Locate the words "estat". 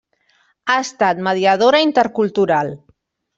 0.85-1.21